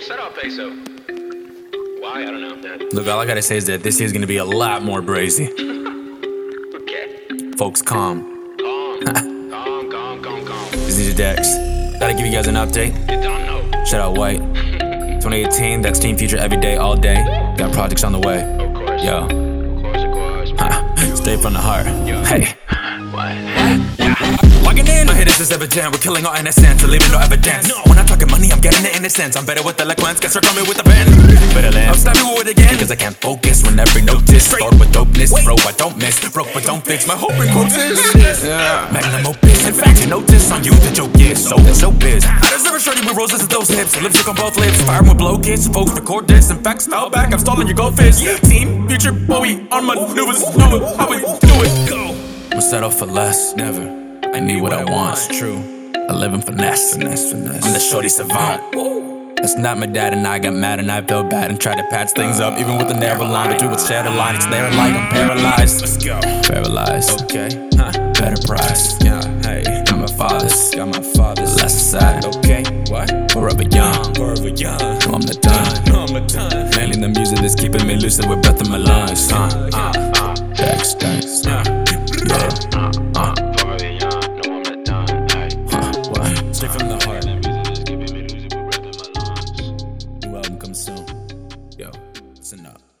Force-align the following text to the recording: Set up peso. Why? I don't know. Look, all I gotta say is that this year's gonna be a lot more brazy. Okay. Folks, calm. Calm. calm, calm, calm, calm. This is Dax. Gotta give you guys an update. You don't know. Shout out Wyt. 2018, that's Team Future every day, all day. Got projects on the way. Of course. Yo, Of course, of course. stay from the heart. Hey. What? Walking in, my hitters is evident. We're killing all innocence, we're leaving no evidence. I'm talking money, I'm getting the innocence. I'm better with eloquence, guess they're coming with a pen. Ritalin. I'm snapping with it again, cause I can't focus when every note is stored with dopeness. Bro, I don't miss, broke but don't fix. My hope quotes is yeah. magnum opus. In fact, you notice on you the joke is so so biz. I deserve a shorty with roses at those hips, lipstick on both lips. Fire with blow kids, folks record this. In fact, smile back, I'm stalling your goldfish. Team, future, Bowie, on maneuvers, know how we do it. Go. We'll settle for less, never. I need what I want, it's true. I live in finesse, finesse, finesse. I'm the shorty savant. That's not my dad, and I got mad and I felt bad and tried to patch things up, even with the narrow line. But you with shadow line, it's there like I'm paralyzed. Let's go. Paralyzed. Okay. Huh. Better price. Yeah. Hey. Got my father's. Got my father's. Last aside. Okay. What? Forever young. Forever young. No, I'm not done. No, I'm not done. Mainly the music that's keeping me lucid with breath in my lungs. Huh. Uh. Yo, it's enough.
Set 0.00 0.18
up 0.18 0.34
peso. 0.36 0.70
Why? 2.00 2.22
I 2.22 2.24
don't 2.26 2.40
know. 2.42 2.88
Look, 2.92 3.06
all 3.08 3.18
I 3.20 3.26
gotta 3.26 3.40
say 3.42 3.56
is 3.56 3.66
that 3.66 3.82
this 3.82 3.98
year's 3.98 4.12
gonna 4.12 4.26
be 4.26 4.36
a 4.36 4.44
lot 4.44 4.82
more 4.82 5.00
brazy. 5.00 5.48
Okay. 6.74 7.52
Folks, 7.56 7.80
calm. 7.80 8.56
Calm. 8.58 9.00
calm, 9.50 9.90
calm, 9.90 10.22
calm, 10.22 10.44
calm. 10.46 10.70
This 10.72 10.98
is 10.98 11.14
Dax. 11.14 11.48
Gotta 11.98 12.12
give 12.14 12.26
you 12.26 12.32
guys 12.32 12.46
an 12.48 12.56
update. 12.56 12.92
You 13.10 13.22
don't 13.22 13.46
know. 13.46 13.84
Shout 13.84 14.00
out 14.00 14.16
Wyt. 14.16 14.38
2018, 15.22 15.80
that's 15.80 15.98
Team 15.98 16.16
Future 16.18 16.36
every 16.36 16.58
day, 16.60 16.76
all 16.76 16.96
day. 16.96 17.24
Got 17.56 17.72
projects 17.72 18.04
on 18.04 18.12
the 18.12 18.18
way. 18.20 18.42
Of 18.42 18.74
course. 18.74 19.02
Yo, 19.02 19.24
Of 19.24 19.82
course, 19.82 20.50
of 20.50 20.58
course. 20.58 21.16
stay 21.18 21.36
from 21.40 21.54
the 21.54 21.60
heart. 21.60 21.86
Hey. 21.86 22.54
What? 23.14 24.64
Walking 24.64 24.86
in, 24.88 25.06
my 25.06 25.14
hitters 25.14 25.40
is 25.40 25.50
evident. 25.52 25.92
We're 25.92 25.98
killing 25.98 26.26
all 26.26 26.34
innocence, 26.34 26.82
we're 26.82 26.90
leaving 26.90 27.12
no 27.12 27.18
evidence. 27.20 27.72
I'm 27.72 27.93
talking 28.14 28.30
money, 28.30 28.52
I'm 28.52 28.60
getting 28.60 28.82
the 28.82 28.94
innocence. 28.94 29.36
I'm 29.36 29.44
better 29.44 29.62
with 29.62 29.80
eloquence, 29.80 30.20
guess 30.20 30.34
they're 30.34 30.42
coming 30.42 30.66
with 30.68 30.78
a 30.78 30.84
pen. 30.84 31.06
Ritalin. 31.50 31.88
I'm 31.88 31.98
snapping 31.98 32.30
with 32.38 32.46
it 32.46 32.54
again, 32.54 32.78
cause 32.78 32.90
I 32.90 32.96
can't 32.96 33.16
focus 33.16 33.62
when 33.64 33.78
every 33.78 34.02
note 34.02 34.28
is 34.30 34.46
stored 34.46 34.78
with 34.78 34.92
dopeness. 34.94 35.34
Bro, 35.44 35.56
I 35.66 35.72
don't 35.72 35.96
miss, 35.98 36.22
broke 36.30 36.52
but 36.54 36.62
don't 36.62 36.84
fix. 36.84 37.06
My 37.06 37.16
hope 37.16 37.34
quotes 37.50 37.74
is 37.74 37.98
yeah. 38.44 38.88
magnum 38.92 39.34
opus. 39.34 39.66
In 39.66 39.74
fact, 39.74 40.00
you 40.00 40.06
notice 40.06 40.50
on 40.52 40.62
you 40.62 40.70
the 40.86 40.92
joke 40.94 41.18
is 41.18 41.42
so 41.42 41.56
so 41.74 41.90
biz. 41.90 42.24
I 42.24 42.48
deserve 42.54 42.74
a 42.74 42.80
shorty 42.80 43.00
with 43.02 43.16
roses 43.16 43.42
at 43.42 43.50
those 43.50 43.68
hips, 43.68 44.00
lipstick 44.00 44.28
on 44.28 44.36
both 44.36 44.56
lips. 44.58 44.80
Fire 44.82 45.02
with 45.02 45.18
blow 45.18 45.38
kids, 45.38 45.66
folks 45.66 45.92
record 45.92 46.28
this. 46.28 46.50
In 46.50 46.62
fact, 46.62 46.82
smile 46.82 47.10
back, 47.10 47.32
I'm 47.32 47.40
stalling 47.40 47.66
your 47.66 47.76
goldfish. 47.76 48.22
Team, 48.40 48.86
future, 48.88 49.12
Bowie, 49.12 49.66
on 49.70 49.86
maneuvers, 49.86 50.42
know 50.56 50.94
how 50.96 51.10
we 51.10 51.18
do 51.18 51.54
it. 51.66 51.88
Go. 51.88 52.14
We'll 52.52 52.60
settle 52.60 52.90
for 52.90 53.06
less, 53.06 53.56
never. 53.56 53.82
I 54.22 54.40
need 54.40 54.62
what 54.62 54.72
I 54.72 54.84
want, 54.84 55.18
it's 55.18 55.38
true. 55.38 55.73
I 56.06 56.12
live 56.12 56.34
in 56.34 56.42
finesse, 56.42 56.92
finesse, 56.92 57.32
finesse. 57.32 57.64
I'm 57.64 57.72
the 57.72 57.80
shorty 57.80 58.10
savant. 58.10 58.62
That's 59.36 59.56
not 59.56 59.78
my 59.78 59.86
dad, 59.86 60.12
and 60.12 60.26
I 60.26 60.38
got 60.38 60.52
mad 60.52 60.78
and 60.78 60.90
I 60.92 61.00
felt 61.00 61.30
bad 61.30 61.50
and 61.50 61.58
tried 61.58 61.76
to 61.76 61.84
patch 61.88 62.10
things 62.12 62.40
up, 62.40 62.58
even 62.58 62.76
with 62.76 62.88
the 62.88 62.94
narrow 62.94 63.24
line. 63.24 63.50
But 63.50 63.62
you 63.62 63.70
with 63.70 63.86
shadow 63.86 64.10
line, 64.10 64.36
it's 64.36 64.44
there 64.46 64.70
like 64.70 64.94
I'm 64.94 65.10
paralyzed. 65.10 65.80
Let's 65.80 65.96
go. 66.04 66.20
Paralyzed. 66.20 67.22
Okay. 67.22 67.68
Huh. 67.74 67.92
Better 68.12 68.46
price. 68.46 69.02
Yeah. 69.02 69.22
Hey. 69.42 69.62
Got 69.84 69.98
my 69.98 70.06
father's. 70.06 70.74
Got 70.74 70.88
my 70.88 71.00
father's. 71.00 71.56
Last 71.56 71.76
aside. 71.76 72.24
Okay. 72.36 72.64
What? 72.90 73.32
Forever 73.32 73.62
young. 73.64 74.14
Forever 74.14 74.48
young. 74.48 74.78
No, 74.78 75.14
I'm 75.14 75.20
not 75.20 75.40
done. 75.40 75.84
No, 75.86 76.04
I'm 76.04 76.12
not 76.12 76.28
done. 76.28 76.70
Mainly 76.76 77.00
the 77.00 77.08
music 77.08 77.38
that's 77.38 77.54
keeping 77.54 77.86
me 77.86 77.96
lucid 77.96 78.28
with 78.28 78.42
breath 78.42 78.60
in 78.60 78.70
my 78.70 78.76
lungs. 78.76 79.30
Huh. 79.30 79.48
Uh. 79.72 79.83
Yo, 91.76 91.90
it's 92.36 92.52
enough. 92.52 92.93